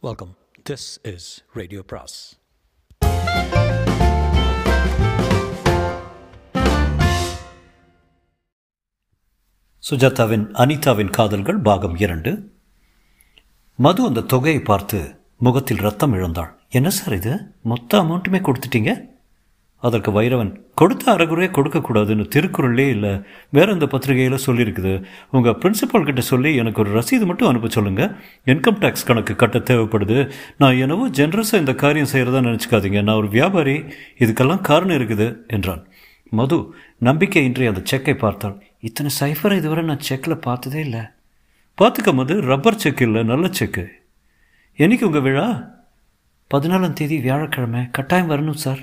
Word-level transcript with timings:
Welcome 0.00 0.36
this 0.70 1.14
is 1.14 1.44
radio 1.52 1.82
பிராஸ் 1.82 2.38
சுஜாதாவின் 9.90 10.44
அனிதாவின் 10.52 11.10
காதல்கள் 11.10 11.58
பாகம் 11.58 11.96
இரண்டு. 11.96 12.52
மது 13.76 14.06
அந்த 14.06 14.20
தொகையை 14.20 14.62
பார்த்து 14.62 15.20
முகத்தில் 15.38 15.78
ரத்தம் 15.78 16.12
இழந்தாள். 16.12 16.54
என்ன 16.68 16.90
சார் 16.90 17.14
இது? 17.14 17.54
மொத்த 17.62 18.02
அமௌண்ட்டுமே 18.02 18.40
கொடுத்துட்டீங்க? 18.40 19.17
அதற்கு 19.82 20.10
வைரவன் 20.10 20.50
கொடுத்த 20.74 21.04
அறகுறையே 21.12 21.48
கொடுக்கக்கூடாதுன்னு 21.56 22.24
திருக்குறளே 22.34 22.86
இல்லை. 22.94 23.12
வேற 23.50 23.72
இந்த 23.72 23.86
பத்திரிகையில் 23.86 24.44
சொல்லியிருக்குது. 24.46 25.04
உங்கள் 25.30 25.58
பிரின்சிபால் 25.62 26.06
கிட்ட 26.08 26.20
சொல்லி 26.20 26.50
எனக்கு 26.56 26.82
ஒரு 26.82 26.90
ரசீது 26.98 27.26
மட்டும் 27.30 27.48
அனுப்ப 27.48 27.68
சொல்லுங்கள் 27.68 28.10
இன்கம் 28.52 28.80
டேக்ஸ் 28.84 29.06
கணக்கு 29.06 29.36
கட்ட 29.36 29.58
தேவைப்படுது. 29.58 30.18
நான் 30.58 30.76
என்னவோ 30.76 31.08
ஜென்ரஸாக 31.08 31.62
இந்த 31.64 31.74
காரியம் 31.74 32.10
செய்கிறதா 32.12 32.42
நினச்சிக்காதீங்க. 32.48 33.02
நான் 33.02 33.20
ஒரு 33.22 33.28
வியாபாரி. 33.28 33.76
இதுக்கெல்லாம் 34.18 34.66
காரணம் 34.70 34.98
இருக்குது 34.98 35.28
என்றான். 35.46 35.84
மது 36.32 36.58
நம்பிக்கையின்றி 37.04 37.66
அந்த 37.66 37.80
செக்கை 37.84 38.14
பார்த்தாள். 38.14 38.56
இத்தனை 38.80 39.10
சைஃபரை 39.20 39.56
இதுவரை 39.56 39.84
நான் 39.84 40.06
செக்கில் 40.08 40.42
பார்த்ததே 40.48 40.80
இல்லை. 40.80 41.04
பார்த்துக்க 41.78 42.12
மது 42.12 42.34
ரப்பர் 42.50 42.82
செக் 42.82 43.00
இல்லை 43.00 43.22
நல்ல 43.22 43.46
செக்கு 43.48 43.86
என்னைக்கு 44.78 45.02
உங்கள் 45.02 45.26
விழா? 45.26 45.48
பதினாலாம் 46.54 46.92
தேதி 46.92 47.16
வியாழக்கிழமை. 47.20 47.82
கட்டாயம் 47.90 48.30
வரணும் 48.30 48.62
சார் 48.64 48.82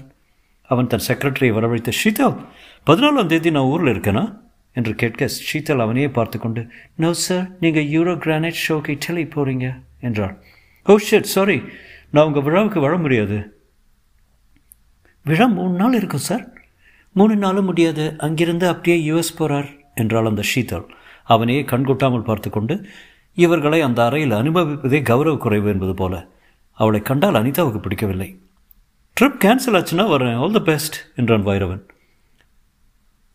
அவன் 0.69 0.87
தன் 0.87 1.05
செக்ரட்டரியை 1.07 1.53
வரவழைத்த 1.53 1.91
ஷீதல் 2.01 2.35
பதினாலாம் 2.87 3.31
தேதி 3.31 3.51
நான் 3.51 3.71
ஊரில் 3.73 3.93
இருக்கேனா? 3.93 4.23
என்று 4.75 4.93
கேட்க 4.95 5.27
ஷீதல் 5.49 5.83
அவனையே 5.85 6.09
பார்த்து 6.09 6.37
கொண்டு 6.39 6.61
நோ 6.95 7.11
சார் 7.25 7.45
நீங்கள் 7.59 7.89
யூரோ 7.95 8.13
கிரானைட் 8.25 8.63
ஷோக்கு 8.65 8.93
இட்டலி 8.95 9.25
போகிறீங்க 9.35 9.67
என்றாள் 9.99 10.35
ஓ 10.85 10.93
oh, 10.93 10.99
ஷெட் 11.07 11.29
சாரி 11.33 11.55
நான் 12.13 12.27
உங்கள் 12.27 12.43
விழாவுக்கு 12.43 12.79
வர 12.79 12.93
முடியாது. 12.97 13.37
விழா 15.25 15.45
மூணு 15.55 15.73
நாள் 15.75 15.97
இருக்கும் 15.99 16.25
சார் 16.27 16.43
மூணு 17.15 17.35
நாளும் 17.35 17.67
முடியாது. 17.69 18.05
அங்கிருந்து 18.17 18.65
அப்படியே 18.67 18.97
யூஎஸ் 19.09 19.37
போகிறார் 19.37 19.69
என்றாள் 19.95 20.29
அந்த 20.31 20.43
ஷீதல். 20.51 20.85
அவனையே 21.27 21.61
கண்கொட்டாமல் 21.71 22.27
பார்த்து 22.29 22.49
கொண்டு 22.49 22.75
இவர்களை 23.37 23.79
அந்த 23.81 23.99
அறையில் 24.03 24.37
அனுபவிப்பதே 24.41 24.99
கௌரவ 25.01 25.35
குறைவு 25.37 25.69
என்பது 25.69 25.93
போல. 25.93 26.13
அவளை 26.79 27.01
கண்டால் 27.01 27.39
அனிதாவுக்கு 27.41 27.81
பிடிக்கவில்லை. 27.81 28.29
ட்ரிப் 29.21 29.37
கேன்சல் 29.43 29.75
ஆச்சுன்னா 29.77 30.05
வரேன். 30.13 30.37
ஆல் 30.37 30.51
த 30.51 30.59
பெஸ்ட் 30.59 30.95
என்றான் 31.15 31.45
வைரவன் 31.45 31.83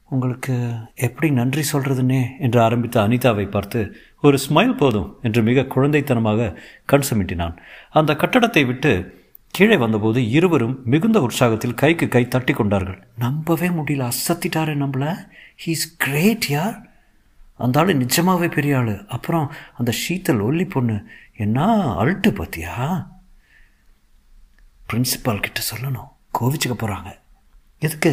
உங்களுக்கு 0.08 0.54
எப்படி 0.94 1.32
நன்றி 1.32 1.62
சொல்கிறதுன்னே 1.72 2.38
என்று 2.38 2.62
ஆரம்பித்த 2.62 3.08
அனிதாவை 3.08 3.50
பார்த்து 3.50 3.96
ஒரு 4.20 4.38
ஸ்மைல் 4.48 4.76
போதும் 4.76 5.18
என்று 5.22 5.42
மிக 5.42 5.60
குழந்தைத்தனமாக 5.60 6.58
கண் 6.84 7.06
சமிட்டினான். 7.10 7.56
அந்த 7.90 8.14
கட்டடத்தை 8.14 8.66
விட்டு 8.66 8.92
கீழே 9.50 9.76
வந்தபோது 9.76 10.30
இருவரும் 10.30 10.80
மிகுந்த 10.84 11.20
உற்சாகத்தில் 11.20 11.74
கைக்கு 11.74 12.08
கை 12.08 12.28
தட்டி 12.28 12.52
கொண்டார்கள். 12.52 12.98
நம்பவே 13.18 13.68
முடியல 13.68 14.10
அசத்திட்டாரு 14.10 14.74
நம்மள. 14.82 15.16
ஹீஸ் 15.66 15.86
கிரேட் 15.96 16.48
யார்? 16.48 16.76
அந்த 17.56 17.80
ஆள் 17.80 17.96
நிஜமாகவே 17.96 18.48
பெரிய 18.48 18.76
ஆள். 18.76 19.06
அப்புறம் 19.06 19.52
அந்த 19.76 19.92
ஷீத்தல் 20.02 20.44
ஒல்லி 20.48 20.70
பொண்ணு 20.70 20.98
என்ன 21.36 21.66
அல்ட்டு 22.04 22.32
பார்த்தியா? 22.32 23.06
பிரின்சிபால் 24.90 25.40
கிட்ட 25.40 25.60
சொல்லணும். 25.70 26.08
கோவிச்சுக்க 26.40 26.74
போகிறாங்க 26.76 27.10
எதுக்கு? 27.78 28.12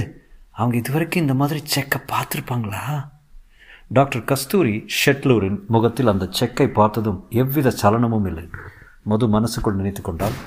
அவங்க 0.52 0.78
இதுவரைக்கும் 0.78 1.22
இந்த 1.22 1.34
மாதிரி 1.34 1.59
செக்கை 1.64 2.02
பார்த்துருப்பாங்களா? 2.11 2.84
டாக்டர் 3.88 4.23
கஸ்தூரி 4.23 4.86
ஷெட்லூரின் 5.00 5.66
முகத்தில் 5.67 6.08
அந்த 6.08 6.28
செக்கை 6.30 6.67
பார்த்ததும் 6.69 7.25
எவ்வித 7.30 7.73
சலனமும் 7.81 8.25
இல்லை. 8.25 8.45
மது 9.03 9.28
மனசுக்குள் 9.28 9.75
நினைத்து 9.75 10.02
கொண்டால் 10.02 10.38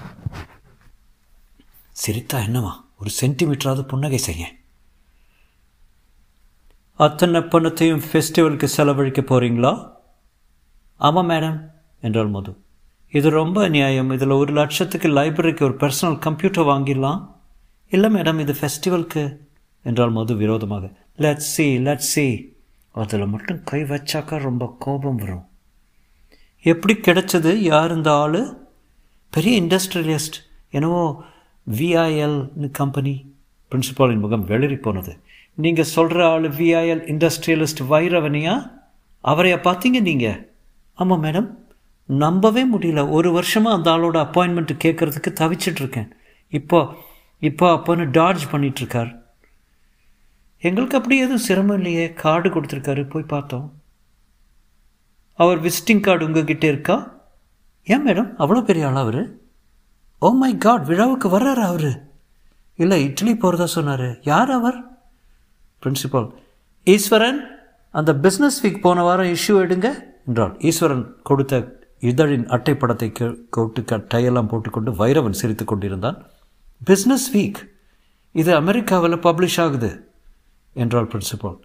சிரித்தா 2.07 2.39
என்னவா? 2.47 2.73
ஒரு 2.99 3.11
சென்டிமீட்டராவது 3.21 3.83
புன்னகை 3.83 4.19
செய்ய. 4.19 4.43
அத்தனை 6.95 7.41
பணத்தையும் 7.43 8.01
ஃபெஸ்டிவலுக்கு 8.01 8.65
செலவழிக்க 8.65 9.21
போகிறீங்களா 9.21 9.73
ஆமாம் 11.01 11.31
மேடம் 11.31 11.59
என்றாள் 12.01 12.27
மது. 12.27 12.53
இது 13.11 13.31
ரொம்ப 13.31 13.63
அநியாயம். 13.63 14.11
இதில் 14.11 14.31
ஒரு 14.31 14.53
லட்சத்துக்கு 14.53 15.09
லைப்ரரிக்கு 15.09 15.63
ஒரு 15.63 15.77
பர்சனல் 15.83 16.19
கம்ப்யூட்டர் 16.19 16.65
வாங்கிடலாம். 16.65 17.21
இல்லை 17.89 18.15
மேடம் 18.15 18.41
இது 18.41 18.55
ஃபெஸ்டிவலுக்கு 18.61 19.37
என்றால் 19.83 20.11
மது 20.11 20.37
விரோதமாக. 20.37 20.91
லெட் 21.17 21.45
சி 21.53 21.79
லெட் 21.79 22.09
சி 22.13 22.59
அதில் 22.93 23.27
மட்டும் 23.27 23.61
கை 23.65 23.83
வச்சாக்கா 23.83 24.37
ரொம்ப 24.39 24.77
கோபம் 24.79 25.17
வரும். 25.17 25.45
எப்படி 26.63 26.95
கிடைச்சது? 26.95 27.55
யார் 27.55 27.95
இந்த 27.97 28.13
ஆள்? 28.13 28.41
பெரிய 29.31 29.63
இண்டஸ்ட்ரியலிஸ்ட் 29.63 30.39
என்னவோ 30.71 31.25
விஐஎல்னு 31.67 32.71
கம்பெனி 32.71 33.35
பிரின்சிபாலின் 33.71 34.19
முகம் 34.19 34.49
வெளிரி 34.49 34.77
போனது. 34.77 35.13
நீங்கள் 35.55 35.85
சொல்கிற 35.85 36.29
ஆள் 36.29 36.49
விஐஎல் 36.49 37.03
இண்டஸ்ட்ரியலிஸ்ட் 37.13 37.83
வைரவனியா? 37.91 38.55
அவரையா 39.25 39.59
பார்த்தீங்க 39.69 40.01
நீங்கள் 40.01 40.55
ஆமாம் 40.95 41.25
மேடம் 41.25 41.49
நம்பவே 42.19 42.63
முடியல. 42.75 43.11
ஒரு 43.11 43.33
வருஷமாக 43.33 43.77
அந்த 43.77 43.91
ஆளோட 43.91 44.19
அப்பாயின்மெண்ட் 44.27 44.83
கேட்குறதுக்கு 44.85 45.31
தவிச்சிட்ருக்கேன் 45.41 46.11
இப்போ 46.49 46.95
இப்போ 47.39 47.75
அப்போன்னு 47.75 48.11
டார்ஜ் 48.11 48.45
பண்ணிகிட்ருக்கார் 48.53 49.19
எங்களுக்கு 50.59 50.97
அப்படி 50.97 51.19
எதுவும் 51.19 51.39
சிரமம் 51.39 51.77
இல்லையே. 51.77 52.13
கார்டு 52.13 52.49
கொடுத்துருக்காரு. 52.49 53.09
போய் 53.09 53.23
பார்த்தோம். 53.23 53.73
அவர் 55.35 55.63
விசிட்டிங் 55.63 56.01
கார்டு 56.01 56.27
உங்ககிட்ட 56.27 56.67
இருக்கா? 56.67 57.23
ஏன் 57.85 58.07
மேடம் 58.07 58.35
அவ்வளோ 58.39 58.65
பெரிய 58.65 58.89
ஆள் 58.89 58.95
அவர்? 58.95 59.39
ஓ 60.19 60.31
மை 60.31 60.59
காட் 60.59 60.85
விழாவுக்கு 60.85 61.29
வர்றாரு 61.29 61.63
அவர்? 61.65 62.07
இல்லை 62.77 63.05
இட்லி 63.05 63.37
போகிறதா 63.37 63.67
சொன்னார். 63.67 64.21
யார் 64.23 64.51
அவர்? 64.51 64.79
பிரின்சிபால் 65.83 66.31
ஈஸ்வரன் 66.85 67.59
அந்த 67.91 68.13
பிஸ்னஸ் 68.13 68.61
வீக் 68.63 68.81
போன 68.81 69.03
வாரம் 69.03 69.27
இஷ்யூ 69.27 69.57
எடுங்க 69.65 69.89
என்றாள். 70.27 70.59
ஈஸ்வரன் 70.59 71.17
கொடுத்த 71.23 71.79
இதழின் 72.01 72.47
அட்டைப்படத்தை 72.57 73.09
கோட்டு 73.49 73.81
கட்டையெல்லாம் 73.83 74.49
போட்டுக்கொண்டு 74.49 74.93
வைரவன் 74.93 75.39
சிரித்து 75.41 75.65
கொண்டிருந்தான். 75.65 76.19
பிஸ்னஸ் 76.87 77.27
வீக் 77.33 77.61
இது 78.35 78.55
அமெரிக்காவில் 78.55 79.23
பப்ளிஷ் 79.27 79.61
ஆகுது 79.61 79.91
என்றாள் 80.77 81.11
principal 81.13 81.59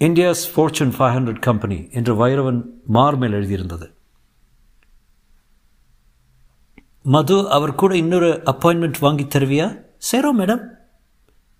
India's 0.00 0.44
fortune 0.52 0.94
five 0.96 1.14
hundred 1.16 1.40
company 1.40 1.78
என்று 1.92 2.12
வைரவன் 2.26 2.60
மார்மேல் 2.96 3.36
எழுதியிருந்தது. 3.40 3.86
மது 7.02 7.36
அவர் 7.50 7.74
கூட 7.74 7.96
இன்னொரு 7.96 8.30
அப்பாயின்மெண்ட் 8.52 8.98
வாங்கி 9.00 9.24
தருவியா? 9.24 9.66
சேரோ 10.10 10.30
மேடம் 10.38 10.62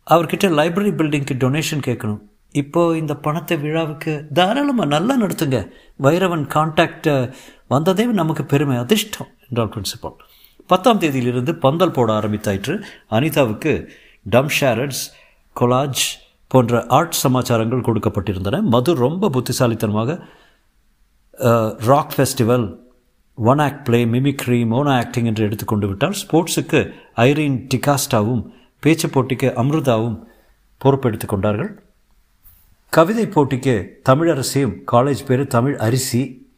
அவர்கிட்ட 0.06 0.46
லைப்ரரி 0.58 0.92
பில்டிங்க்கு 1.00 1.34
டொனேஷன் 1.44 1.84
கேட்கணும். 1.88 2.22
இப்போது 2.60 2.98
இந்த 3.00 3.14
பணத்தை 3.24 3.56
விழாவுக்கு 3.62 4.12
தாராளமாக 4.38 4.88
நல்லா 4.94 5.14
நடத்துங்க. 5.22 5.58
வைரவன் 6.04 6.44
கான்டாக்ட் 6.54 7.10
வந்ததே 7.72 8.04
நமக்கு 8.20 8.44
பெருமை 8.52 8.76
அதிர்ஷ்டம் 8.84 9.30
என்றால் 9.48 9.72
பிரின்சிபால் 9.74 10.18
பத்தாம் 10.70 11.00
தேதியிலிருந்து 11.02 11.52
பந்தல் 11.64 11.94
போட 11.96 12.10
ஆரம்பித்தாயிற்று. 12.20 12.74
அனிதாவுக்கு 13.16 13.72
டம் 14.26 14.52
ஷேரட்ஸ் 14.58 15.02
கொலாஜ் 15.56 16.04
போன்ற 16.50 16.80
ஆர்ட் 16.98 17.18
சமாச்சாரங்கள் 17.22 17.86
கொடுக்கப்பட்டிருந்தன. 17.88 18.60
மது 18.74 18.90
ரொம்ப 19.04 19.30
புத்திசாலித்தனமாக 19.36 20.18
rock 21.90 22.14
festival 22.16 22.66
one 23.38 23.62
act 23.64 23.82
play 23.86 24.00
mimicry 24.14 24.58
mono 24.72 24.92
acting 25.00 25.28
என்று 25.30 25.46
எடுத்துக்கொண்டு 25.48 25.86
விட்டால் 25.90 26.14
ஸ்போர்ட்ஸுக்கு 26.20 26.80
ஐரீன் 27.28 27.56
டிகாஸ்டாவும் 27.72 28.42
பேச்சு 28.82 29.08
போட்டிக்கு 29.14 29.48
அம்ருதாவும் 29.62 30.16
பொறுப்பெடுத்து 30.80 31.28
கொண்டார்கள். 31.32 31.72
கவிதை 32.94 33.26
போட்டிக்கு 33.26 33.86
தமிழரசியும் 34.08 34.74
காலேஜ் 34.92 35.24
பேர் 35.26 35.46
தமிழ் 35.46 35.76
அரிசி 35.76 36.48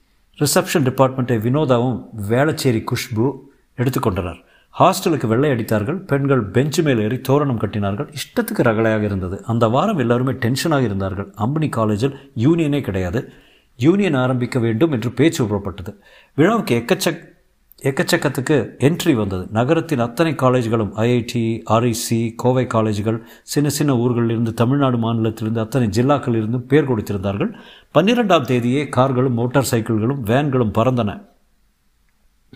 ரிசப்ஷன் 0.40 0.84
டிபார்ட்மெண்ட்டை 0.88 1.36
வினோதாவும் 1.46 2.04
வேளச்சேரி 2.28 2.84
குஷ்பு 2.90 3.38
எடுத்துக்கொண்டனர் 3.76 4.40
ஹாஸ்டலுக்கு 4.78 5.26
வெள்ளை 5.26 5.50
அடித்தார்கள் 5.50 5.96
பெண்கள் 5.96 6.50
பெஞ்சு 6.50 6.82
மேல் 6.82 7.00
ஏறி 7.00 7.20
தோரணம் 7.20 7.60
கட்டினார்கள். 7.60 8.12
இஷ்டத்துக்கு 8.12 8.62
ரகலையாக 8.62 9.02
இருந்தது. 9.02 9.44
அந்த 9.44 9.68
வாரம் 9.68 9.98
எல்லாருமே 9.98 10.32
டென்ஷனாக 10.32 10.82
இருந்தார்கள். 10.82 11.34
அம்பனி 11.36 11.68
காலேஜில் 11.68 12.30
யூனியனே 12.36 12.80
கிடையாது. 12.80 13.32
யூனியன் 13.76 14.14
ஆரம்பிக்க 14.14 14.58
வேண்டும் 14.58 14.92
என்று 14.92 15.10
பேச்சு 15.10 15.44
புறப்பட்டது. 15.44 15.94
விழாவுக்கு 16.34 16.74
எக்கச்சக் 16.74 17.35
எக்கச்சக்கத்துக்கு 17.82 18.56
என்ட்ரி 18.78 19.12
வந்தது. 19.14 19.48
நகரத்தின் 19.52 19.98
அத்தனை 19.98 20.32
காலேஜ்களும் 20.32 20.92
ஐஐடி 20.96 21.62
ஆர்ஐசி 21.70 22.32
கோவை 22.36 22.64
காலேஜ்கள் 22.64 23.18
சின்ன 23.42 23.68
சின்ன 23.68 23.94
ஊர்களிலிருந்து 23.94 24.54
தமிழ்நாடு 24.54 24.96
மாநிலத்திலிருந்து 24.96 25.58
அத்தனை 25.58 25.88
ஜில்லாக்களிலிருந்தும் 25.88 26.66
பேர் 26.66 26.88
கொடுத்திருந்தார்கள். 26.90 27.52
பன்னிரெண்டாம் 27.94 28.48
தேதியே 28.52 28.88
கார்களும் 28.88 29.32
மோட்டார் 29.32 29.68
சைக்கிள்களும் 29.70 30.22
வேன்களும் 30.24 30.72
பறந்தன. 30.74 31.26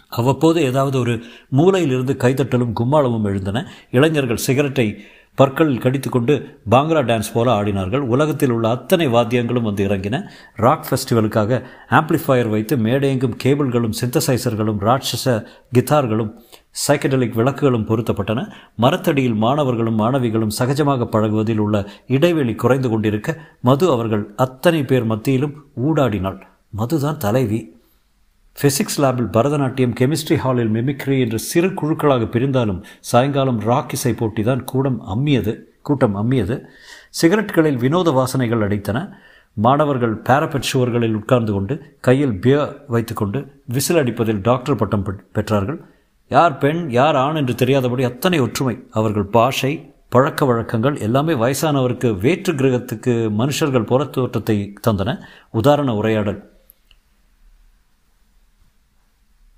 அவ்வப்போது 0.09 0.63
ஏதாவது 0.63 0.99
ஒரு 0.99 1.23
மூலையிலிருந்து 1.57 2.15
கைதட்டலும் 2.17 2.73
கும்மாளமும் 2.81 3.25
எழுந்தன. 3.25 3.67
இளைஞர்கள் 3.91 4.45
சிகரெட்டை 4.47 5.05
பற்களில் 5.35 5.79
கடித்துக்கொண்டு 5.79 6.61
பாங்க்ரா 6.71 7.03
டான்ஸ் 7.03 7.33
போல 7.33 7.63
ஆடினார்கள். 7.63 7.99
உலகத்தில் 7.99 8.51
உள்ள 8.51 8.69
அத்தனை 8.69 9.09
வாத்தியங்களும் 9.09 9.63
வந்து 9.63 9.89
இறங்கின. 9.89 10.29
ராக் 10.57 10.87
ஃபெஸ்டிவலுக்காக 10.91 11.63
ஆம்ப்ளிஃபயர் 11.91 12.49
வைத்து 12.49 12.77
மேடையெங்கும் 12.77 13.37
கேபிள்களும் 13.37 13.93
சிந்தசைசர்களும் 14.01 14.81
ராட்சச 14.81 15.47
கித்தார்களும் 15.75 16.33
சைக்கடலிக் 16.89 17.35
விளக்குகளும் 17.35 17.87
பொருத்தப்பட்டன. 17.87 18.53
மரத்தடியில் 18.77 19.35
மாணவர்களும் 19.35 19.99
மாணவிகளும் 19.99 20.57
சகஜமாக 20.59 21.05
பழகுவதில் 21.05 21.59
உள்ள 21.59 21.89
இடைவெளி 22.07 22.55
குறைந்து 22.55 22.89
கொண்டிருக்க 22.89 23.39
மது 23.61 23.91
அவர்கள் 23.91 24.33
அத்தனை 24.37 24.83
பேர் 24.83 25.05
மத்தியிலும் 25.05 25.65
ஊடாடினாள். 25.87 26.41
மதுதான் 26.77 27.17
தலைவி. 27.17 27.80
ஃபிசிக்ஸ் 28.57 28.99
லேபில் 29.03 29.29
பரதநாட்டியம் 29.35 29.95
கெமிஸ்ட்ரி 30.01 30.37
ஹாலில் 30.37 30.73
மெமிக்ரி 30.77 31.17
என்று 31.21 31.39
சிறு 31.39 31.69
குழுக்களாக 31.69 32.25
பிரிந்தாலும் 32.35 32.81
சாயங்காலம் 33.11 33.61
ராக் 33.61 33.93
இசை 33.93 34.13
போட்டி 34.13 34.43
தான் 34.43 34.63
கூடம் 34.65 34.99
அம்மியது 35.15 35.53
கூட்டம் 35.83 36.17
அம்மியது. 36.17 36.57
சிகரெட்களில் 37.21 37.79
வினோத 37.79 38.09
வாசனைகள் 38.11 38.65
அடைத்தன. 38.67 38.99
மாணவர்கள் 39.57 40.15
பேரபெட் 40.29 40.69
சுவர்களில் 40.71 41.17
உட்கார்ந்து 41.21 41.53
கொண்டு 41.53 41.75
கையில் 42.01 42.35
பியர் 42.41 42.75
வைத்துக்கொண்டு 42.89 43.39
விசில் 43.67 44.01
அடிப்பதில் 44.03 44.43
டாக்டர் 44.49 44.79
பட்டம் 44.83 45.07
பெற்றார்கள். 45.37 45.81
யார் 46.31 46.59
பெண் 46.59 46.83
யார் 46.99 47.17
ஆண் 47.17 47.35
என்று 47.35 47.55
தெரியாதபடி 47.55 48.03
அத்தனை 48.11 48.41
ஒற்றுமை. 48.41 48.77
அவர்கள் 48.91 49.29
பாஷை 49.39 49.73
பழக்க 50.09 50.45
வழக்கங்கள் 50.45 50.97
எல்லாமே 51.07 51.35
வயசானவருக்கு 51.43 52.09
வேற்று 52.19 52.53
கிரகத்துக்கு 52.53 53.15
மனுஷர்கள் 53.41 53.91
புற 53.93 54.05
தோற்றத்தை 54.05 54.59
தந்தன. 54.87 55.11
உதாரண 55.61 55.91
உரையாடல். 55.95 56.41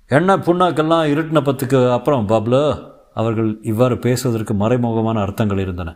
எண்ணெய் 0.07 0.35
புண்ணாக்கெல்லாம் 0.35 1.05
இருட்டின 1.13 1.41
பத்துக்கு 1.41 1.91
அப்புறம் 1.91 2.29
பாப்ல 2.29 2.83
அவர்கள் 3.13 3.59
இவ்வாறு 3.61 3.97
பேசுவதற்கு 3.97 4.53
மறைமுகமான 4.53 5.21
அர்த்தங்கள் 5.21 5.59
இருந்தன. 5.59 5.95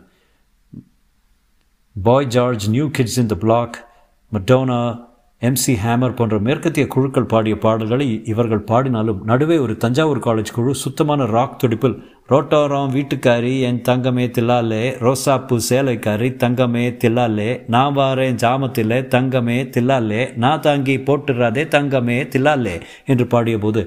Boy 2.02 2.26
George 2.26 2.70
New 2.70 2.88
Kids 2.88 3.18
in 3.18 3.26
the 3.26 3.34
Block 3.34 3.88
Madonna 4.32 5.07
MC 5.42 5.72
Hammer 5.82 6.14
போன்ற 6.14 6.36
மேற்கத்திய 6.38 6.84
குழுக்கள் 6.86 7.28
பாடிய 7.28 7.54
பாடல்களை 7.56 8.06
இவர்கள் 8.24 8.64
பாடினாலும் 8.64 9.20
நடுவே 9.24 9.56
ஒரு 9.58 9.74
தஞ்சாவூர் 9.76 10.22
காலேஜ் 10.24 10.50
குழு 10.52 10.72
சுத்தமான 10.74 11.26
ராக் 11.26 11.54
துடிப்பில் 11.60 11.94
ரோட்டோரம் 12.28 12.90
வீட்டுக்காரி 12.92 13.52
என் 13.60 13.80
தங்கமே 13.80 14.26
தில்லாலே 14.30 14.82
ரோசாப்பூ 14.98 15.58
சேலைக்காரி 15.68 16.30
தங்கமே 16.36 16.84
தில்லாலே 16.98 17.48
நான் 17.66 17.96
வாரேன் 17.96 18.40
ஜாமத்திலே 18.40 18.98
தங்கமே 19.08 19.58
தில்லாலே 19.76 20.22
நான் 20.36 20.60
தாங்கி 20.60 20.96
போட்டுறாதே 21.06 21.64
தங்கமே 21.68 22.18
தில்லாலே 22.28 22.76
என்று 23.06 23.26
பாடியபோது 23.26 23.84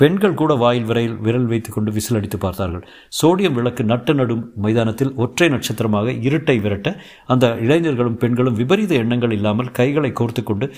பெண்கள் 0.00 0.38
கூட 0.40 0.52
வாயில் 0.62 0.88
விரையில் 0.88 1.16
விரல் 1.26 1.48
வைத்து 1.52 1.70
கொண்டு 1.72 1.90
விசில் 1.96 2.18
அடித்து 2.18 2.38
பார்த்தார்கள். 2.44 2.84
சோடியம் 3.20 3.56
விளக்கு 3.58 3.82
நட்டு 3.92 4.12
நடும் 4.18 4.44
மைதானத்தில் 4.64 5.12
ஒற்றை 5.24 5.48
நட்சத்திரமாக 5.54 6.14
இருட்டை 6.28 6.56
விரட்ட 6.64 6.88
அந்த 7.32 7.46
இளைஞர்களும் 7.64 8.20
பெண்களும் 8.22 8.58
விபரீத 8.60 8.94
எண்ணங்கள் 9.02 9.34
இல்லாமல் 9.38 9.72
கைகளை 9.78 10.10
கோர்த்து 10.20 10.44
கொண்டு 10.50 10.68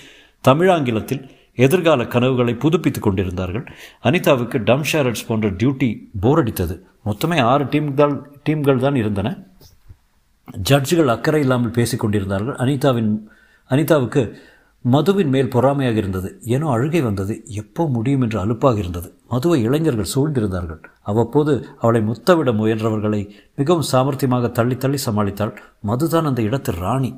தமிழாங்கிலத்தில் 0.44 1.22
எதிர்கால 1.66 2.00
கனவுகளை 2.14 2.52
புதுப்பித்துக் 2.64 3.06
கொண்டிருந்தார்கள். 3.06 3.64
அனிதாவுக்கு 4.08 4.58
டம் 4.68 4.84
ஷேரட்ஸ் 4.90 5.26
போன்ற 5.28 5.48
டியூட்டி 5.60 5.88
போர் 6.22 6.40
அடித்தது. 6.42 6.74
மொத்தமே 7.08 7.38
ஆறு 7.50 7.64
டீம்கள் 7.74 8.14
டீம்கள் 8.46 8.82
தான் 8.84 8.98
இருந்தன. 9.02 9.28
ஜட்ஜுகள் 10.68 11.12
அக்கறை 11.14 11.40
இல்லாமல் 11.44 11.76
பேசிக்கொண்டிருந்தார்கள் 11.78 12.56
அனிதாவின் 12.64 13.12
அனிதாவுக்கு 13.70 14.22
மதுவின் 14.84 15.28
மேல் 15.28 15.48
பொறாமையாக 15.48 15.96
இருந்தது. 15.96 16.40
ஏனோ 16.44 16.68
அழுகை 16.68 17.00
வந்தது. 17.00 17.44
எப்போ 17.46 17.88
முடியும் 17.88 18.20
என்று 18.20 18.38
அலுப்பாக 18.38 18.78
இருந்தது. 18.78 19.14
மதுவை 19.28 19.62
இளைஞர்கள் 19.62 20.12
சூழ்ந்திருந்தார்கள். 20.14 20.80
அவ்வப்போது 21.02 21.66
அவளை 21.78 22.00
முத்தவிட 22.00 22.52
முயன்றவர்களை 22.52 23.30
மிகவும் 23.56 23.88
சாமர்த்தியமாக 23.92 24.50
தள்ளி 24.50 24.76
தள்ளி 24.76 24.98
சமாளித்தாள். 25.06 25.52
மதுதான் 25.86 26.22
அந்த 26.22 26.42
இடத்து 26.42 26.72
ராணி. 26.72 27.14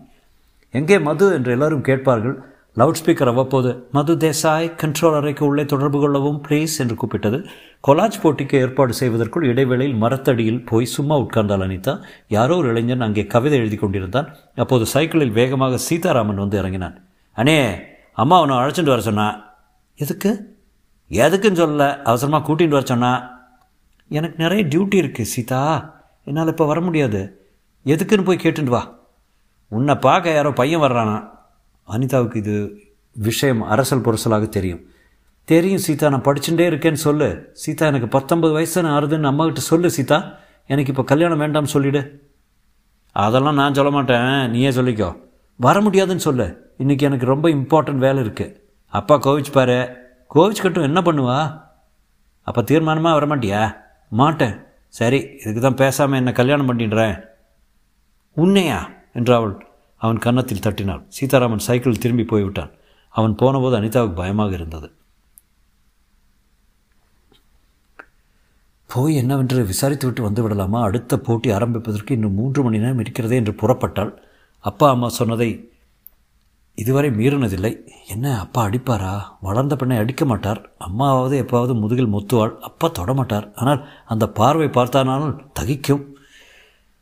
எங்கே 0.71 0.99
மது? 0.99 1.33
என்று 1.33 1.53
எல்லாரும் 1.53 1.81
கேட்பார்கள். 1.81 2.43
லவுட் 2.77 2.99
ஸ்பீக்கர் 3.05 3.31
அவ்வப்போது 3.33 3.89
மது 3.93 4.13
தேசாய் 4.17 4.69
கண்ட்ரோல் 4.83 5.17
அறைக்கு 5.17 5.47
உள்ளே 5.47 5.65
தொடர்பு 5.65 6.01
கொள்ளவும் 6.01 6.41
ப்ளீஸ் 6.49 6.75
என்று 6.79 6.95
கூப்பிட்டது. 6.95 7.45
கொலாஜ் 7.89 8.21
போட்டிக்கு 8.23 8.55
ஏற்பாடு 8.55 8.93
செய்வதற்குள் 8.93 9.45
இடைவேளையில் 9.45 9.95
மரத்தடியில் 9.95 10.65
போய் 10.65 10.85
சும்மா 10.85 11.19
உட்கார்ந்தாள் 11.19 11.65
அனிதா. 11.67 12.01
யாரோ 12.29 12.57
ஒரு 12.57 12.69
இளைஞன் 12.69 13.01
அங்கே 13.01 13.27
கவிதை 13.27 13.59
எழுதி 13.59 13.77
கொண்டிருந்தான். 13.77 14.37
அப்போது 14.57 14.87
சைக்கிளில் 14.87 15.31
வேகமாக 15.31 15.77
சீதாராமன் 15.77 16.37
வந்து 16.37 16.59
இறங்கினான். 16.59 16.97
அண்ணே 17.37 17.83
அம்மா 18.13 18.37
அவனை 18.37 18.57
அழைச்சிட்டு 18.57 18.85
வர 18.85 19.01
சொன்னான் 19.01 19.55
எதுக்கு? 19.95 20.61
எதுக்குன்னு 21.11 21.61
சொல்லல 21.63 22.03
அவசரமாக 22.03 22.53
கூட்டிகிட்டு 22.53 22.69
வர 22.69 22.85
சொன்னான் 22.85 23.31
எனக்கு 24.09 24.43
நிறைய 24.43 24.65
டியூட்டி 24.65 24.95
இருக்குது 24.95 25.31
சீதா. 25.37 25.95
என்னால் 26.25 26.47
இப்போ 26.47 26.67
வர 26.67 26.81
முடியாது. 26.81 27.51
எதுக்குன்னு 27.85 28.25
போய் 28.25 28.39
கேட்டுட்டு 28.43 28.65
வா. 28.65 28.99
உன்னை 29.69 29.95
பார்க்க 29.95 30.35
யாரோ 30.35 30.53
பையன் 30.53 30.81
வர்றானா. 30.81 31.29
அனிதாவுக்கு 31.89 32.37
இது 32.37 32.83
விஷயம் 33.13 33.63
அரசல் 33.63 34.01
புரசலாக 34.01 34.49
தெரியும். 34.49 34.81
தெரியும் 35.45 35.81
சீதா. 35.81 36.09
நான் 36.09 36.23
படிச்சுட்டே 36.23 36.67
இருக்கேன்னு 36.71 36.93
சொல்லு. 36.93 37.51
சீதா 37.53 37.87
எனக்கு 37.87 38.09
பத்தொன்பது 38.09 38.53
வயசு 38.53 38.83
ஆறுதுன்னு 38.83 39.31
அம்மாக்கிட்ட 39.31 39.57
சொல்லு 39.57 39.91
சீதா. 39.91 40.35
எனக்கு 40.67 40.91
இப்போ 40.91 41.05
கல்யாணம் 41.05 41.41
வேண்டாம்னு 41.41 41.69
சொல்லிவிடு 41.73 42.19
அதெல்லாம் 43.13 43.55
நான் 43.55 43.75
சொல்ல 43.75 43.91
மாட்டேன். 43.91 44.51
நீயே 44.51 44.71
சொல்லிக்கோ. 44.71 45.17
வர 45.57 45.81
முடியாதுன்னு 45.81 46.21
சொல்லு. 46.21 46.62
இன்றைக்கி 46.79 47.01
எனக்கு 47.01 47.27
ரொம்ப 47.27 47.49
இம்பார்ட்டன்ட் 47.49 47.97
வேலை 47.97 48.23
இருக்குது 48.23 48.61
அப்பா 48.87 49.15
கோவிச் 49.15 49.57
கோவிச்சுக்கட்டும் 49.57 50.27
கோவிச் 50.27 50.63
கட்டும் 50.63 50.83
என்ன 50.83 51.01
பண்ணுவா? 51.01 51.61
அப்போ 52.43 52.63
தீர்மானமாக 52.63 53.19
வரமாட்டியா? 53.19 53.77
மாட்டேன். 54.11 54.65
சரி 54.89 55.19
இதுக்கு 55.19 55.61
தான் 55.61 55.75
பேசாமல் 55.75 56.19
என்ன 56.19 56.33
கல்யாணம் 56.33 56.69
பண்ணிடுறேன். 56.69 57.25
உன்னையா? 58.37 58.89
என்று 59.13 59.35
அவள் 59.35 59.67
அவன் 59.97 60.19
கன்னத்தில் 60.19 60.61
தட்டினாள். 60.61 61.05
சீதாராமன் 61.09 61.59
சைக்கிள் 61.59 61.99
திரும்பி 61.99 62.25
போய்விட்டான். 62.25 62.71
அவன் 63.09 63.35
போனபோது 63.35 63.81
அனிதாவுக்கு 63.81 64.15
பயமாக 64.15 64.53
இருந்தது. 64.53 64.93
போய் 68.87 69.17
என்னவென்று 69.17 69.67
விசாரித்துவிட்டு 69.67 70.21
வந்து 70.21 70.43
விடலாமா? 70.43 70.83
அடுத்த 70.83 71.19
போட்டி 71.19 71.51
ஆரம்பிப்பதற்கு 71.51 72.15
இன்னும் 72.15 72.35
மூன்று 72.35 72.63
மணி 72.63 72.79
நேரம் 72.79 72.99
இருக்கிறதே 72.99 73.37
என்று 73.37 73.53
புறப்பட்டாள். 73.53 74.17
அப்பா 74.61 74.91
அம்மா 74.91 75.09
சொன்னதை 75.09 75.72
இதுவரை 76.75 77.11
மீறினதில்லை. 77.11 77.87
என்ன 78.09 78.41
அப்பா 78.41 78.67
அடிப்பாரா? 78.67 79.23
வளர்ந்த 79.41 79.77
பெண்ணை 79.77 79.97
அடிக்க 79.97 80.25
மாட்டார். 80.25 80.71
அம்மாவது 80.79 81.35
எப்பாவது 81.43 81.75
முதுகில் 81.81 82.13
முத்துவாள். 82.13 82.59
அப்பா 82.59 82.93
தொடமாட்டார். 82.99 83.55
ஆனால் 83.55 83.89
அந்த 84.07 84.29
பார்வை 84.29 84.67
பார்த்தானாலும் 84.67 85.37
தகிக்கும். 85.61 86.11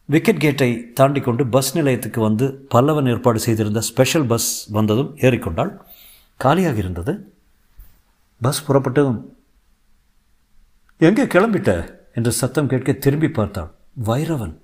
விக்கெட் 0.09 0.41
கேட்டை 0.41 0.93
தாண்டி 0.93 1.21
கொண்டு 1.21 1.47
பஸ் 1.47 1.77
நிலையத்துக்கு 1.77 2.21
வந்து 2.21 2.67
பல்லவன் 2.75 3.09
ஏற்பாடு 3.09 3.39
செய்திருந்த 3.39 3.81
ஸ்பெஷல் 3.81 4.27
பஸ் 4.27 4.69
வந்ததும் 4.71 5.17
ஏறிக்கொண்டாள். 5.17 5.77
காலியாக 6.37 6.77
இருந்தது. 6.77 7.33
பஸ் 8.41 8.73
புறப்பட்டதும் 8.73 9.21
எங்கே 10.97 11.25
கிளம்பிட்ட? 11.25 11.99
என்று 12.15 12.33
சத்தம் 12.33 12.69
கேட்க 12.69 12.93
திரும்பி 12.93 13.29
பார்த்தாள். 13.29 13.71
வைரவன். 14.05 14.55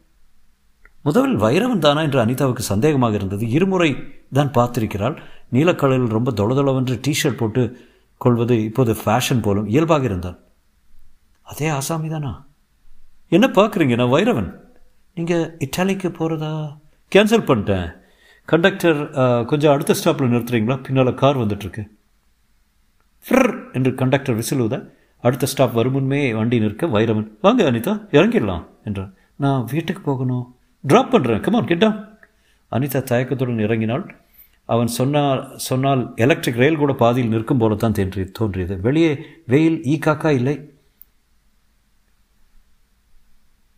முதலில் 1.07 1.39
வைரவன் 1.45 1.83
தானா 1.85 2.01
என்று 2.07 2.21
அனிதாவுக்கு 2.25 2.63
சந்தேகமாக 2.71 3.15
இருந்தது. 3.19 3.45
இருமுறை 3.57 3.91
தான் 4.39 4.55
பார்த்திருக்கிறாள். 4.57 5.17
நீலக்கடலில் 5.55 6.15
ரொம்ப 6.17 6.31
தொளதொளவென்று 6.41 6.97
டிஷர்ட் 7.07 7.41
போட்டு 7.41 7.63
கொள்வது 8.25 8.55
இப்போது 8.69 8.93
ஃபேஷன் 9.03 9.43
போலும் 9.47 9.69
இயல்பாக 9.75 10.05
இருந்தான் 10.11 10.39
அதே 11.53 11.67
ஆசாமி 11.79 12.09
தானா? 12.15 12.33
என்ன 13.37 13.47
பார்க்குறீங்க? 13.59 13.95
நான் 14.01 14.15
வைரவன். 14.15 14.49
நீங்கள் 15.17 15.45
இட்டாலிக்கு 15.65 16.09
போகிறதா 16.19 16.51
கேன்சல் 17.13 17.47
பண்ணிட்டேன். 17.49 17.87
கண்டக்டர் 18.49 18.99
கொஞ்சம் 19.51 19.73
அடுத்த 19.75 19.95
ஸ்டாப்பில் 19.99 20.33
நிறுத்துறீங்களா? 20.33 20.77
பின்னால் 20.87 21.13
கார் 21.23 21.41
வந்துட்டுருக்கு. 21.43 21.85
ஃப்ர் 23.25 23.53
என்று 23.77 23.93
கண்டக்டர் 24.01 24.39
விசிலுத. 24.41 24.75
அடுத்த 25.25 25.47
ஸ்டாப் 25.53 25.79
வரும் 25.79 25.97
முன்மே 25.97 26.21
வண்டி 26.39 26.59
நிற்க 26.65 26.87
வைரவன். 26.97 27.29
வாங்க 27.45 27.63
அனிதா 27.71 27.95
இறங்கிடலாம் 28.17 28.67
என்றான் 28.89 29.15
நான் 29.45 29.65
வீட்டுக்கு 29.73 30.03
போகணும். 30.11 30.45
ட்ராப் 30.90 31.12
பண்ணுறேன் 31.12 31.43
கமான் 31.47 31.71
கிட்டா 31.71 31.90
அனிதா 32.73 33.00
தயக்கத்துடன் 33.11 33.64
இறங்கினாள். 33.66 34.05
அவன் 34.69 34.90
சொன்னால் 34.99 35.43
சொன்னால் 35.66 36.00
எலக்ட்ரிக் 36.25 36.61
ரயில் 36.62 36.81
கூட 36.83 36.93
பாதியில் 37.02 37.33
நிற்கும் 37.35 37.61
போல 37.61 37.75
தான் 37.83 37.97
தோன்றி 37.99 38.23
தோன்றியது. 38.38 38.75
வெளியே 38.87 39.11
வெயில் 39.52 39.78
ஈ 39.93 39.95
காக்கா 40.07 40.31
இல்லை. 40.38 40.55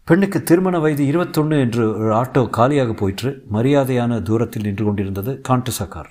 பெண்ணுக்கு 0.09 0.39
திருமண 0.43 0.77
வயது 0.85 1.05
இருபத்தொன்று 1.07 1.57
என்று 1.65 1.83
ஒரு 2.01 2.13
ஆட்டோ 2.21 2.43
காலியாக 2.59 2.93
போயிற்று. 3.01 3.31
மரியாதையான 3.57 4.21
தூரத்தில் 4.29 4.67
நின்று 4.67 4.85
கொண்டிருந்தது 4.85 5.33
காண்டசா 5.49 5.87
கார். 5.95 6.11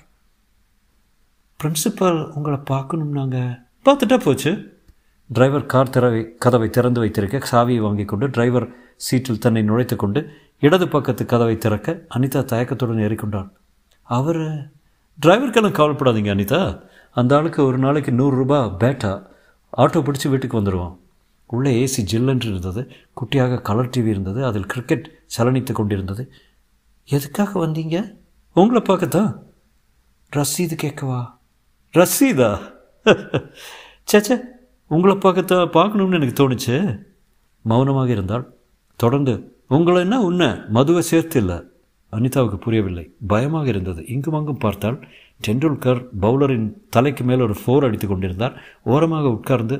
பிரின்சிபல் 1.60 2.20
உங்களை 2.36 2.58
பார்க்கணும் 2.72 3.16
நாங்கள் 3.18 3.54
பார்த்துட்டா 3.86 4.18
போச்சு. 4.26 4.52
டிரைவர் 5.30 5.70
கார் 5.72 5.94
திறவை 5.94 6.20
கதவை 6.44 6.68
திறந்து 6.76 7.00
வைத்திருக்க 7.00 7.38
சாவியை 7.52 7.80
வாங்கி 7.86 8.04
கொண்டு 8.04 8.26
டிரைவர் 8.36 8.66
சீட்டில் 9.06 9.42
தன்னை 9.46 9.62
நுழைத்து 9.70 9.96
கொண்டு 9.96 10.20
இடது 10.60 10.88
பக்கத்து 10.88 11.26
கதவை 11.26 11.58
திறக்க 11.58 12.04
அனிதா 12.14 12.44
தயக்கத்துடன் 12.44 12.96
ஏறிக்கொண்டாள். 12.96 13.48
அவர் 14.02 14.36
டிரைவருக்கெல்லாம் 15.22 15.78
கவலைப்படாதீங்க 15.78 16.32
அனிதா. 16.34 16.82
அந்த 17.10 17.36
ஆளுக்கு 17.36 17.64
ஒரு 17.64 17.78
நாளைக்கு 17.78 18.10
நூறுரூபா 18.10 18.76
பேட்டா. 18.78 19.26
ஆட்டோ 19.76 20.00
பிடிச்சி 20.00 20.28
வீட்டுக்கு 20.28 20.60
வந்துடுவான் 20.60 20.96
உள்ளே 21.46 21.84
ஏசி 21.84 22.00
ஜில்லென்று 22.12 22.48
இருந்தது. 22.48 22.90
குட்டியாக 23.20 23.62
கலர் 23.62 23.88
டிவி 23.88 24.06
இருந்தது. 24.06 24.44
அதில் 24.44 24.66
கிரிக்கெட் 24.66 25.10
சலனித்து 25.38 25.72
கொண்டிருந்தது. 25.72 26.32
எதுக்காக 27.04 27.66
வந்தீங்க? 27.66 28.14
உங்களை 28.54 28.82
பார்க்கத்தான். 28.82 29.42
ரசீது 30.36 30.76
கேட்கவா? 30.82 31.38
ரசீதா? 31.92 32.58
சேச்சே 34.12 34.40
உங்களை 34.86 35.16
பார்க்கத்தான் 35.16 35.70
பார்க்கணும்னு 35.70 36.16
எனக்கு 36.16 36.48
தோணுச்சு. 36.48 37.04
மௌனமாக 37.62 38.10
இருந்தால் 38.10 38.54
தொடர்ந்து 38.96 39.57
உங்களை 39.68 40.00
என்ன 40.00 40.20
உன்னை 40.20 40.48
மதுவை 40.68 41.02
சேர்த்து 41.02 41.38
இல்லை 41.40 41.56
அனிதாவுக்கு 42.12 42.56
புரியவில்லை. 42.56 43.04
பயமாக 43.26 43.68
இருந்தது. 43.68 44.06
இங்கும் 44.06 44.34
அங்கும் 44.34 44.58
பார்த்தால் 44.58 44.98
டெண்டுல்கர் 45.46 46.00
பவுலரின் 46.20 46.68
தலைக்கு 46.90 47.24
மேல் 47.24 47.40
ஒரு 47.40 47.56
ஃபோர் 47.60 47.84
அடித்து 47.84 48.06
கொண்டிருந்தார். 48.08 48.54
ஓரமாக 48.84 49.28
உட்கார்ந்து 49.28 49.76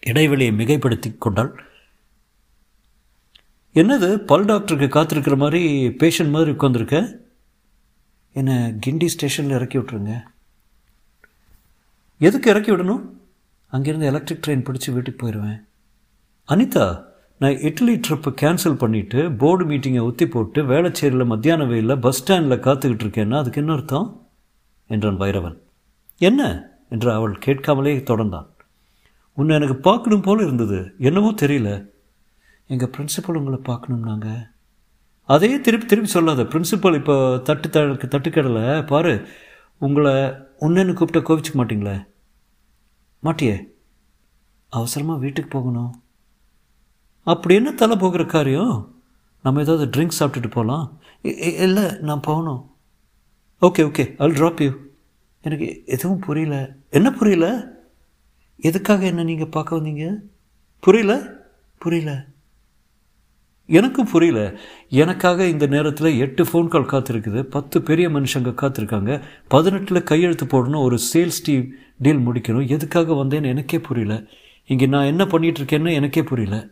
இடைவெளியை 0.00 0.52
மிகைப்படுத்தி 0.54 1.18
கொண்டால் 1.18 1.52
என்னது 3.74 4.16
பல் 4.30 4.44
டாக்டருக்கு 4.44 4.88
காத்திருக்கிற 4.94 5.36
மாதிரி 5.36 5.62
பேஷண்ட் 5.88 6.30
மாதிரி 6.30 6.50
உட்காந்துருக்க 6.50 6.96
என்னை 8.32 8.56
கிண்டி 8.86 9.06
ஸ்டேஷனில் 9.06 9.56
இறக்கி 9.56 9.78
விட்ருங்க 9.78 10.12
எதுக்கு 12.18 12.50
இறக்கி 12.50 12.70
விடணும்? 12.72 13.04
அங்கேருந்து 13.72 14.10
எலக்ட்ரிக் 14.10 14.44
ட்ரெயின் 14.46 14.66
பிடிச்சி 14.66 14.92
வீட்டுக்கு 14.92 15.20
போயிடுவேன். 15.22 15.60
அனிதா 16.48 17.10
நான் 17.42 17.58
இட்லி 17.58 17.94
ட்ரிப்பை 17.94 18.32
கேன்சல் 18.40 18.80
பண்ணிவிட்டு 18.82 19.36
போர்டு 19.36 19.64
மீட்டிங்கை 19.64 20.02
ஒத்தி 20.02 20.28
போட்டு 20.28 20.62
வேளச்சேரியில் 20.62 21.26
மத்தியான 21.26 21.64
வெயிலில் 21.64 21.98
பஸ் 21.98 22.16
ஸ்டாண்டில் 22.16 22.60
காத்துக்கிட்டு 22.60 23.06
இருக்கேன்னா 23.06 23.36
அதுக்கு 23.36 23.60
என்ன 23.60 23.72
அர்த்தம்? 23.72 24.28
என்றான் 24.86 25.16
பைரவன். 25.16 25.58
என்ன? 26.18 26.70
என்று 26.90 27.12
அவள் 27.12 27.38
கேட்காமலே 27.38 27.98
தொடர்ந்தான். 27.98 28.46
உன்னை 29.32 29.56
எனக்கு 29.56 29.76
பார்க்கணும் 29.76 30.20
போல் 30.20 30.40
இருந்தது. 30.40 30.94
என்னமோ 30.98 31.32
தெரியல. 31.32 31.86
எங்கள் 32.66 32.90
பிரின்சிபல் 32.96 33.36
உங்களை 33.36 33.58
பார்க்கணும்னாங்க 33.58 34.50
அதையே 35.24 35.60
திருப்பி 35.60 35.86
திருப்பி 35.86 36.10
சொல்லாத. 36.10 36.42
பிரின்சிபல் 36.42 36.94
இப்போ 36.94 37.40
தட்டு 37.44 37.70
தட்டு 37.70 38.18
தட்டுக்கடலை 38.18 38.86
பாரு 38.86 39.26
உங்களை 39.78 40.12
உன்னன்னு 40.60 40.92
கூப்பிட்ட 40.92 41.34
கோவிச்சுக்க 41.34 41.56
மாட்டிங்களே? 41.56 42.06
மாட்டியே? 43.22 43.62
அவசரமாக 44.68 45.20
வீட்டுக்கு 45.20 45.58
போகணும். 45.58 46.01
அப்படி 47.22 47.54
என்ன 47.54 47.72
தலை 47.72 47.96
போகிற 47.96 48.24
காரியம்? 48.24 48.94
நம்ம 49.42 49.60
ஏதாவது 49.60 50.00
ட்ரிங்க்ஸ் 50.00 50.20
சாப்பிட்டுட்டு 50.20 50.50
போகலாம் 50.50 51.00
இல்லை 51.22 51.82
நான் 52.00 52.20
போகணும். 52.20 52.70
Okay 53.60 53.80
okay 53.80 54.16
I'll 54.16 54.32
drop 54.32 54.62
you 54.62 54.70
எனக்கு 55.42 55.82
எதுவும் 55.86 56.18
புரியல. 56.18 56.76
என்ன 56.90 57.12
புரியல? 57.12 57.70
எதுக்காக 58.56 59.04
என்ன 59.04 59.22
நீங்கள் 59.22 59.46
பார்க்க 59.46 59.76
வந்தீங்க? 59.76 60.14
புரியல? 60.80 61.32
புரியல. 61.78 62.24
எனக்கும் 63.66 64.08
புரியல. 64.10 64.58
எனக்காக 64.88 65.46
இந்த 65.46 65.66
நேரத்தில் 65.66 66.18
எட்டு 66.18 66.44
ஃபோன் 66.44 66.68
கால் 66.68 66.86
காத்திருக்குது. 66.86 67.42
பத்து 67.42 67.82
பெரிய 67.82 68.08
மனுஷங்க 68.08 68.52
காத்திருக்காங்க. 68.54 69.20
பதினெட்டில் 69.48 70.02
கையெழுத்து 70.02 70.46
போடணும். 70.46 70.82
ஒரு 70.82 70.98
சேல்ஸ் 71.12 71.42
டீ 71.44 71.68
டீல் 71.98 72.28
முடிக்கணும். 72.28 72.68
எதுக்காக 72.68 73.12
வந்தேன்னு 73.12 73.46
எனக்கே 73.46 73.80
புரியல. 73.80 74.22
இங்கே 74.66 74.86
நான் 74.86 75.04
என்ன 75.04 75.24
பண்ணிகிட்ருக்கேன்னு 75.24 75.92
எனக்கே 75.92 76.22
புரியல. 76.22 76.68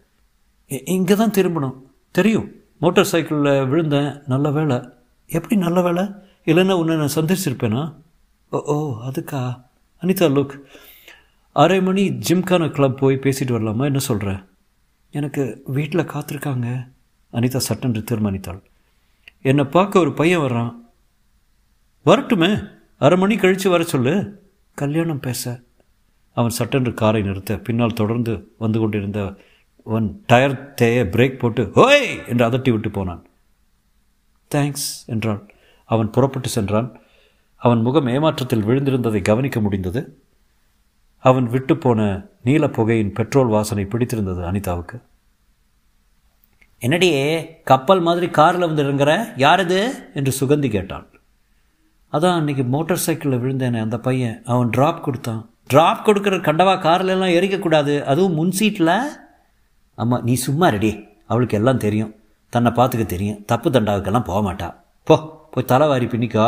இங்கே 0.70 1.14
தான் 1.14 1.30
திரும்பணும். 1.30 1.76
தெரியும். 2.10 2.52
மோட்டார் 2.78 3.04
சைக்கிளில் 3.04 3.66
விழுந்தேன் 3.66 4.22
நல்ல 4.26 4.50
வேலை 4.50 4.80
எப்படி 5.26 5.56
நல்ல 5.56 5.82
வேலை 5.82 6.04
இல்லைன்னா 6.44 6.72
உன்னை 6.72 6.96
நான் 6.96 7.14
சந்திச்சிருப்பேனா? 7.14 7.94
ஓ 8.50 8.58
ஓ 8.58 9.00
அதுக்கா. 9.08 9.62
அனிதா 10.02 10.28
லுக் 10.28 10.60
அரை 11.52 11.82
மணி 11.82 12.10
ஜிம்கான 12.10 12.70
கிளப் 12.70 12.96
போய் 12.96 13.16
பேசிட்டு 13.16 13.52
வரலாமா? 13.56 13.84
என்ன 13.84 13.98
சொல்கிற 13.98 14.44
எனக்கு 15.10 15.62
வீட்டில் 15.66 16.04
காத்திருக்காங்க. 16.04 16.88
அனிதா 17.32 17.56
சட்டென்று 17.56 18.04
தீர்மானித்தாள். 18.10 18.62
என்னை 19.42 19.64
பார்க்க 19.64 19.98
ஒரு 19.98 20.12
பையன் 20.12 20.40
வர்றான். 20.40 20.74
வரட்டுமே. 22.06 22.70
அரை 22.98 23.18
மணி 23.18 23.36
கழித்து 23.36 23.70
வர 23.70 23.84
சொல்லு. 23.84 24.42
கல்யாணம் 24.74 25.20
பேச. 25.20 25.60
அவன் 26.32 26.50
சட்டென்று 26.50 26.94
காரை 26.94 27.22
நிறுத்த 27.22 27.56
பின்னால் 27.56 27.92
தொடர்ந்து 27.92 28.54
வந்து 28.58 28.80
கொண்டிருந்த 28.80 29.34
ஒன் 29.84 30.24
டயர் 30.26 30.74
தேய 30.74 31.04
பிரேக் 31.04 31.38
போட்டு 31.38 31.70
ஹோய்! 31.74 32.28
என்று 32.28 32.48
அதட்டி 32.48 32.70
விட்டு 32.70 32.90
போனான். 32.90 33.26
தேங்க்ஸ் 34.54 35.06
என்றாள். 35.06 35.54
அவன் 35.84 36.10
புறப்பட்டு 36.10 36.48
சென்றான். 36.48 37.00
அவன் 37.56 37.80
முகம் 37.80 38.06
ஏமாற்றத்தில் 38.06 38.64
விழுந்திருந்ததை 38.64 39.22
கவனிக்க 39.22 39.60
முடிந்தது. 39.60 40.22
அவன் 41.18 41.44
விட்டு 41.44 41.76
போன 41.76 42.26
நீல 42.44 42.68
புகையின் 42.68 43.12
பெட்ரோல் 43.12 43.46
வாசனை 43.46 43.84
பிடித்திருந்தது 43.84 44.42
அனிதாவுக்கு. 44.52 45.00
என்னடியே 46.80 47.46
கப்பல் 47.64 48.00
மாதிரி 48.00 48.28
காரில் 48.28 48.60
வந்து 48.60 48.82
இறங்குற? 48.82 49.32
யாரது 49.36 49.90
என்று 50.14 50.32
சுகந்தி 50.40 50.70
கேட்டாள். 50.70 51.20
அதான் 52.12 52.40
அன்றைக்கி 52.40 52.66
மோட்டார் 52.68 52.96
சைக்கிளில் 52.96 53.38
விழுந்தேனே 53.38 53.80
அந்த 53.80 53.98
பையன். 53.98 54.42
அவன் 54.44 54.68
ட்ராப் 54.68 55.00
கொடுத்தான். 55.00 55.50
ட்ராப் 55.72 56.02
கொடுக்குற 56.04 56.40
கண்டவா 56.40 56.76
காரில் 56.76 57.08
எல்லாம் 57.08 57.28
எரிக்கக்கூடாது. 57.28 58.02
அதுவும் 58.02 58.32
முன் 58.32 58.50
சீட்டில் 58.50 59.28
ஆமாம் 60.00 60.24
நீ 60.28 60.34
சும்மா 60.46 60.66
ரெடி 60.74 60.92
அவளுக்கு 61.26 61.56
எல்லாம் 61.56 61.82
தெரியும். 61.86 62.12
தன்னை 62.54 62.70
பார்த்துக்க 62.72 63.04
தெரியும். 63.14 63.40
தப்பு 63.50 63.68
தண்டாவுக்கெல்லாம் 63.70 64.28
போக 64.30 64.40
மாட்டா. 64.46 64.68
போ 65.08 65.16
போய் 65.50 65.68
தலைவாரி 65.68 66.06
பின்னிக்கோ. 66.06 66.46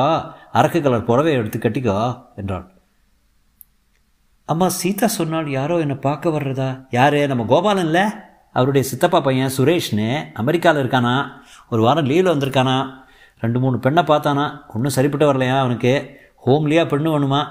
அரக்கு 0.52 0.80
கலர் 0.82 1.08
புடவை 1.08 1.32
எடுத்து 1.32 1.58
கட்டிக்கோ 1.58 1.96
என்றாள். 2.36 2.66
அம்மா 4.44 4.68
சீதா 4.68 5.06
சொன்னால் 5.06 5.50
யாரோ 5.50 5.78
என்னை 5.78 5.96
பார்க்க 5.96 6.30
வர்றதா? 6.30 6.68
யாரு? 6.90 7.20
நம்ம 7.26 7.44
கோபாலன் 7.44 7.84
இல்லை? 7.84 8.04
அவருடைய 8.52 8.88
சித்தப்பா 8.88 9.20
பையன் 9.20 9.52
சுரேஷ்னு 9.56 10.08
அமெரிக்காவில் 10.34 10.82
இருக்கானா? 10.84 11.14
ஒரு 11.70 11.82
வாரம் 11.82 12.08
லீவில் 12.08 12.32
வந்திருக்கானா? 12.34 12.76
ரெண்டு 13.40 13.60
மூணு 13.60 13.78
பெண்ணை 13.78 14.02
பார்த்தானா? 14.02 14.44
ஒன்றும் 14.74 14.94
சரிப்பட்டு 14.96 15.26
வரலையா 15.32 15.58
அவனுக்கு? 15.58 15.92
ஹோம்லியாக 16.46 16.90
பெண்ணு 16.92 17.12
வேணுமா? 17.14 17.42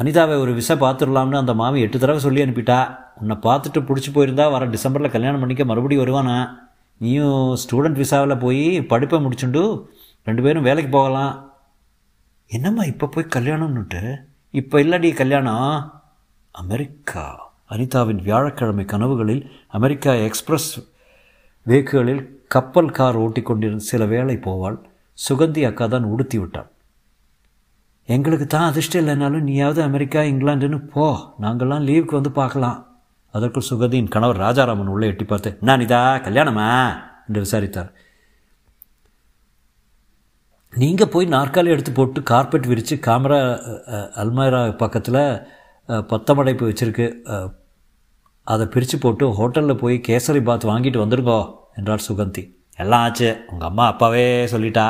அனிதாவை 0.00 0.40
ஒரு 0.40 0.54
விசை 0.54 0.76
பார்த்துடலாம்னு 0.76 1.36
அந்த 1.36 1.54
மாமி 1.54 1.80
எட்டு 1.80 1.98
தடவை 1.98 2.20
சொல்லி 2.20 2.42
அனுப்பிட்டா. 2.42 2.98
உன்னை 3.20 3.36
பார்த்துட்டு 3.42 3.80
பிடிச்சி 3.80 4.10
போயிருந்தா 4.14 4.50
வர 4.50 4.66
டிசம்பரில் 4.66 5.10
கல்யாணம் 5.10 5.40
பண்ணிக்க 5.40 5.64
மறுபடியும் 5.64 6.04
வருவானா? 6.04 6.58
நீயும் 6.96 7.56
ஸ்டூடெண்ட் 7.62 8.00
விசாவில் 8.02 8.36
போய் 8.36 8.82
படிப்பை 8.82 9.18
முடிச்சுண்டு 9.24 9.62
ரெண்டு 10.24 10.42
பேரும் 10.42 10.62
வேலைக்கு 10.62 10.90
போகலாம். 10.90 11.34
என்னம்மா 12.46 12.82
இப்போ 12.84 13.06
போய் 13.06 13.32
கல்யாணம்னுட்டு? 13.36 14.02
இப்போ 14.50 14.78
இல்லடி 14.78 15.14
கல்யாணம். 15.14 16.00
அமெரிக்கா. 16.50 17.26
அனிதாவின் 17.68 18.22
வியாழக்கிழமை 18.22 18.84
கனவுகளில் 18.84 19.44
அமெரிக்கா 19.68 20.12
எக்ஸ்பிரஸ் 20.12 20.70
வேக்குகளில் 21.66 22.24
கப்பல் 22.48 22.90
கார் 22.90 23.16
ஓட்டி 23.16 23.42
கொண்டிருந்த 23.42 23.84
சில 23.84 24.04
வேலை 24.04 24.36
போவாள். 24.36 24.78
சுகந்தி 25.28 25.64
அக்கா 25.66 25.86
தான் 25.86 26.04
உடுத்தி 26.04 26.38
விட்டாள். 26.38 26.71
எங்களுக்கு 28.08 28.46
தான் 28.46 28.68
அதிர்ஷ்டம் 28.70 29.02
இல்லைனாலும் 29.02 29.46
நீயாவது 29.48 29.80
அமெரிக்கா 29.88 30.20
இங்கிலாண்டுன்னு 30.30 30.78
போ. 30.94 31.04
நாங்கள்லாம் 31.42 31.86
லீவுக்கு 31.88 32.14
வந்து 32.18 32.32
பார்க்கலாம். 32.38 32.78
அதற்குள் 33.34 33.68
சுகந்தியின் 33.68 34.10
கணவர் 34.14 34.42
ராஜாராமன் 34.44 34.90
உள்ளே 34.94 35.10
எட்டி 35.12 35.24
பார்த்து 35.24 35.50
நான் 35.68 35.84
இதா 35.86 36.00
கல்யாணமா? 36.26 36.66
என்று 37.26 37.44
விசாரித்தார். 37.44 37.90
நீங்கள் 40.72 41.10
போய் 41.14 41.26
நாற்காலி 41.34 41.72
எடுத்து 41.74 41.92
போட்டு 41.92 42.20
கார்பெட் 42.30 42.68
விரித்து 42.70 42.94
காமரா 43.06 43.38
அல்மாரா 44.22 44.60
பக்கத்தில் 44.82 45.22
பத்தமடைப்பு 46.12 46.64
வச்சுருக்கு. 46.70 47.06
அதை 48.46 48.64
பிரித்து 48.74 48.96
போட்டு 48.98 49.24
ஹோட்டலில் 49.38 49.80
போய் 49.82 49.96
கேசரி 50.08 50.40
பாத் 50.48 50.68
வாங்கிட்டு 50.70 51.02
வந்துருங்கோ 51.02 51.40
என்றாள் 51.78 52.06
சுகந்தி. 52.08 52.44
எல்லாம் 52.82 53.02
ஆச்சு. 53.06 53.30
உங்கள் 53.50 53.68
அம்மா 53.70 53.84
அப்பாவே 53.92 54.24
சொல்லிட்டா. 54.52 54.86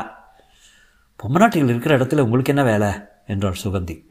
பொம்மநாட்டிகள் 1.22 1.68
இருக்கிற 1.68 1.98
இடத்துல 1.98 2.20
உங்களுக்கு 2.20 2.54
என்ன 2.54 2.70
வேலை? 2.70 2.92
என்றாள் 3.26 3.54
சுகந்தி. 3.64 4.10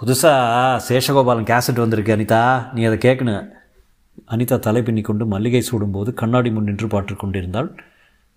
புதுசாக 0.00 0.80
சேஷகோபாலன் 0.88 1.44
கேசட் 1.44 1.74
வந்திருக்கு 1.74 2.16
அனிதா. 2.16 2.72
நீ 2.72 2.84
அதை 2.84 2.98
கேட்கணும் 2.98 3.48
அனிதா 4.28 4.58
தலை 4.58 4.82
பின்னி 4.82 5.00
கொண்டு 5.00 5.26
மல்லிகை 5.26 5.66
சூடும்போது 5.72 6.12
கண்ணாடி 6.12 6.50
முன் 6.50 6.64
நின்று 6.64 6.86
பாட்டு 6.86 7.16
கொண்டிருந்தாள். 7.16 7.84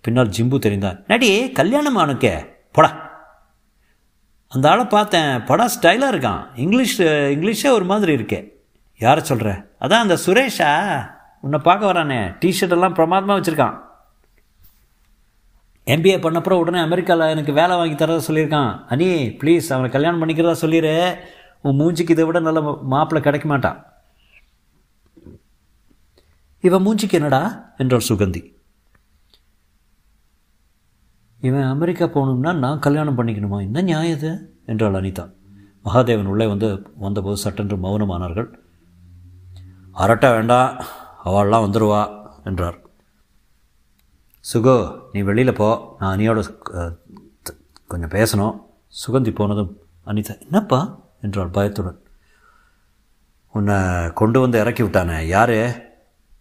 பின்னால் 0.02 0.30
ஜிம்பு 0.30 0.60
தெரிந்தான். 0.60 1.04
நடி 1.08 1.52
கல்யாணம் 1.52 1.96
அவனுக்கே 1.96 2.46
போடா. 2.72 3.14
அந்த 4.48 4.70
ஆளை 4.70 4.86
பார்த்தேன். 4.86 5.44
படம் 5.44 5.70
ஸ்டைலாக 5.82 6.16
இருக்கான். 6.16 6.48
இங்கிலீஷ் 6.56 7.02
இங்கிலீஷே 7.02 7.70
ஒரு 7.70 7.86
மாதிரி 7.86 8.16
இருக்கே. 8.16 8.50
யாரை 8.98 9.24
சொல்கிற 9.24 9.68
அதான் 9.82 9.94
அந்த 9.94 10.18
சுரேஷா. 10.26 11.04
உன்னை 11.42 11.60
பார்க்க 11.60 11.94
வரானே. 11.94 12.36
டிஷர்ட் 12.46 12.72
எல்லாம் 12.72 12.94
பிரமாதமாக 12.94 13.40
வச்சுருக்கான். 13.40 13.85
எம்பிஏ 15.86 16.18
பண்ணப்புறம் 16.18 16.54
உடனே 16.54 16.80
அமெரிக்காவில் 16.80 17.28
எனக்கு 17.28 17.54
வேலை 17.54 17.76
வாங்கி 17.76 18.06
தரதா 18.06 18.22
சொல்லியிருக்கான். 18.28 18.86
அனி 18.90 19.08
ப்ளீஸ் 19.44 19.74
அவனை 19.74 19.90
கல்யாணம் 19.90 20.22
பண்ணிக்கிறதா 20.22 20.52
சொல்லிடு 20.52 21.18
உன் 21.62 21.80
மூஞ்சிக்கு 21.80 22.10
இதை 22.10 22.26
விட 22.26 22.40
நல்ல 22.40 22.62
மாப்பிள்ளை 22.62 23.24
கிடைக்க 23.24 23.48
மாட்டான். 23.48 23.86
இவன் 26.62 26.86
மூஞ்சிக்கு 26.86 27.12
என்னடா? 27.12 27.74
என்றாள் 27.78 28.02
சுகந்தி. 28.10 28.54
இவன் 31.42 31.64
அமெரிக்கா 31.64 32.06
போகணும்னா 32.06 32.54
நான் 32.54 32.80
கல்யாணம் 32.80 33.18
பண்ணிக்கணுமா? 33.18 33.60
என்ன 33.62 33.82
நியாயம் 33.82 34.18
இது? 34.18 34.62
என்றாள் 34.66 34.94
அனிதா. 34.94 35.34
மகாதேவன் 35.86 36.26
உள்ளே 36.26 36.46
வந்து 36.46 36.94
வந்தபோது 36.96 37.38
சட்டென்று 37.38 37.78
மௌனமானார்கள். 37.78 38.54
அரட்ட 39.98 40.32
வேண்டாம். 40.32 40.84
அவள்லாம் 41.26 41.70
வந்துடுவா 41.70 42.30
என்றார். 42.44 42.85
சுகு 44.54 45.00
நீ 45.14 45.22
வெளியில் 45.22 45.54
போ. 45.54 45.96
நான் 46.00 46.18
அனியோட 46.18 46.44
கொஞ்சம் 47.88 48.10
பேசணும். 48.10 48.62
சுகந்தி 49.08 49.36
போனதும் 49.36 49.78
அனிதா 50.06 50.42
என்னப்பா? 50.42 51.00
என்றாள் 51.22 51.48
பயத்துடன். 51.48 52.00
உன்னை 53.52 53.76
கொண்டு 54.14 54.40
வந்து 54.40 54.60
இறக்கி 54.60 54.82
விட்டானே 54.82 55.28
யாரு? 55.28 55.84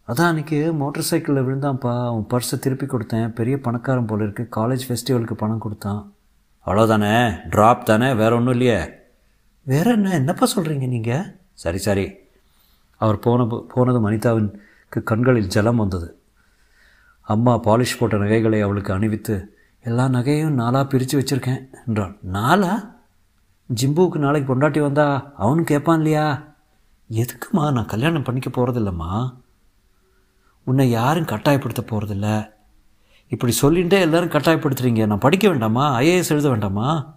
அதான் 0.08 0.20
அன்றைக்கி 0.20 0.76
மோட்டர் 0.76 1.02
சைக்கிளில் 1.02 1.42
விழுந்தான்ப்பா. 1.42 2.10
உன் 2.10 2.26
பர்ஸை 2.30 2.58
திருப்பி 2.58 2.86
கொடுத்தேன். 2.86 3.28
பெரிய 3.28 3.60
பணக்காரன் 3.60 4.06
போல 4.06 4.24
இருக்குது 4.24 4.46
காலேஜ் 4.56 4.80
ஃபெஸ்டிவலுக்கு 4.88 5.32
பணம் 5.32 5.58
கொடுத்தான். 5.58 6.12
அவ்வளோதானே 6.66 7.36
ட்ராப் 7.50 7.82
தானே? 7.82 8.12
வேறு 8.12 8.36
ஒன்றும் 8.36 8.52
இல்லையே. 8.52 8.88
வேற 9.62 9.90
என்ன? 9.90 10.10
என்னப்பா 10.10 10.48
சொல்கிறீங்க 10.56 10.88
நீங்கள் 10.88 11.36
சரி 11.52 11.78
சரி. 11.78 12.12
அவர் 12.96 13.18
போன 13.18 13.64
போனதும் 13.68 14.06
அனிதாவின் 14.06 14.54
கண்களில் 15.04 15.46
ஜலம் 15.46 15.76
வந்தது. 15.76 16.18
அம்மா 17.26 17.58
பாலிஷ் 17.58 17.98
போட்ட 17.98 18.16
நகைகளை 18.16 18.60
அவளுக்கு 18.60 18.92
அணிவித்து 18.92 19.56
எல்லா 19.84 20.06
நகையும் 20.06 20.58
நாளாக 20.60 20.86
பிரித்து 20.86 21.20
வச்சுருக்கேன் 21.20 21.62
என்றாள். 21.86 22.18
நாளா 22.22 22.96
ஜிம்புவுக்கு 23.80 24.14
நாளைக்கு 24.14 24.56
பொண்டாட்டி 24.56 24.80
வந்தா 24.80 25.34
அவனு 25.38 25.62
கேட்பான் 25.62 25.96
இல்லையா? 25.96 26.56
எதுக்குமா 27.10 27.72
நான் 27.72 27.86
கல்யாணம் 27.86 28.22
பண்ணிக்க 28.22 28.50
போகிறதில்லம்மா 28.50 29.34
உன்னை 30.64 30.90
யாரும் 30.90 31.24
கட்டாயப்படுத்த 31.24 31.82
போகிறதில்ல 31.86 32.52
இப்படி 33.28 33.52
சொல்லிகிட்டே 33.62 34.00
எல்லாரும் 34.00 34.28
கட்டாயப்படுத்துறீங்க. 34.28 35.06
நான் 35.06 35.18
படிக்க 35.18 35.48
வேண்டாமா? 35.48 35.98
ஐஏஎஸ் 36.00 36.30
எழுத 36.30 36.48
வேண்டாமா? 36.48 37.14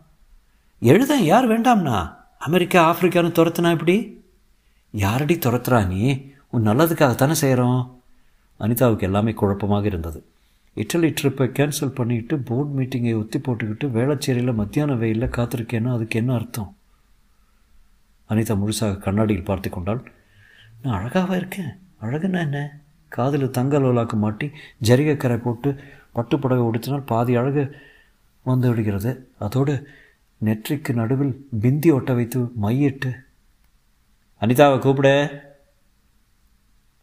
எழுத 0.80 1.16
யார் 1.16 1.48
வேண்டாம்னா? 1.48 2.16
அமெரிக்கா 2.38 2.96
ஆப்பிரிக்கான்னு 2.96 3.38
துரத்துனா 3.38 3.72
இப்படி? 3.72 4.26
யாரடி 4.92 5.36
துரத்துறா 5.36 5.88
நீ? 5.88 6.32
உன் 6.48 6.68
நல்லதுக்காகத்தானே 6.68 7.32
செய்கிறோம் 7.32 7.97
அனிதாவுக்கு 8.60 9.00
எல்லாமே 9.00 9.34
குழப்பமாக 9.34 9.86
இருந்தது. 9.86 10.24
இட்டலி 10.76 11.14
ட்ரிப்பை 11.20 11.46
கேன்சல் 11.58 11.96
பண்ணிட்டு 11.96 12.38
போர்ட் 12.38 12.78
மீட்டிங்கை 12.78 13.18
ஒத்தி 13.18 13.40
போட்டுக்கிட்டு 13.40 13.88
வேளச்சேரியில் 13.88 14.54
மத்தியான 14.54 14.96
வெயிலில் 14.96 15.30
காத்திருக்கேன்னா 15.30 15.94
அதுக்கு 15.94 16.20
என்ன 16.20 16.34
அர்த்தம்? 16.34 16.76
அனிதா 18.30 18.58
முழுசாக 18.62 18.98
கண்ணாடியில் 18.98 19.44
பார்த்து 19.44 19.70
கொண்டாள். 19.70 20.12
நான் 20.82 21.00
அழகாக 21.00 21.36
இருக்கேன். 21.36 21.78
அழகுன்னா 22.02 22.40
என்ன? 22.40 22.80
காதில் 23.08 23.52
தங்க 23.52 23.80
லோலாக்கு 23.80 24.14
மாட்டி 24.14 24.52
ஜரிகைக்கரை 24.84 25.38
போட்டு 25.38 25.76
பட்டு 26.14 26.40
புடவை 26.40 26.64
உடுத்தினால் 26.64 27.06
பாதி 27.06 27.36
அழகு 27.36 27.76
வந்து 28.44 28.70
விடுகிறது. 28.70 29.30
அதோடு 29.40 29.88
நெற்றிக்கு 30.46 30.94
நடுவில் 30.94 31.48
பிந்தி 31.62 31.92
ஒட்ட 31.92 32.14
வைத்து 32.14 32.52
மையிட்டு 32.62 33.12
அனிதாவை 34.42 34.80
கூப்பிட. 34.80 35.10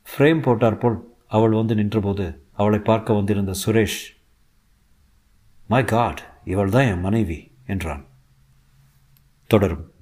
ஃப்ரேம் 0.07 0.43
போட்டார் 0.43 0.79
போல் 0.79 1.13
அவள் 1.35 1.50
வந்து 1.50 1.75
நின்றபோது 1.75 2.26
அவளை 2.53 2.79
பார்க்க 2.79 3.12
வந்திருந்த 3.12 3.53
சுரேஷ் 3.67 4.00
மை 5.67 5.85
காட் 5.85 6.21
இவள் 6.45 6.71
தான் 6.71 6.85
என் 6.85 7.00
மனைவி 7.00 7.38
என்றான். 7.67 8.05
தொடரும். 9.47 9.94